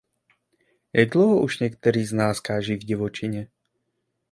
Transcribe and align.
Jak 0.93 1.09
dlouho 1.09 1.41
už 1.41 1.59
někteří 1.59 2.05
z 2.05 2.13
nás 2.13 2.39
káží 2.39 2.75
v 2.75 2.85
divočině? 2.85 3.47